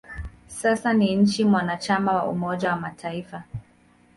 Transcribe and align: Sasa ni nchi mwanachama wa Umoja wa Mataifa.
Sasa 0.47 0.93
ni 0.93 1.15
nchi 1.15 1.45
mwanachama 1.45 2.13
wa 2.13 2.25
Umoja 2.25 2.69
wa 2.69 2.75
Mataifa. 2.75 3.43